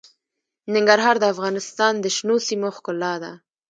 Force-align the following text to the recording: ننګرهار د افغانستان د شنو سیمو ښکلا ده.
ننګرهار 0.73 1.15
د 1.19 1.23
افغانستان 1.33 1.93
د 1.99 2.05
شنو 2.15 2.35
سیمو 2.47 2.69
ښکلا 2.75 3.13
ده. 3.23 3.31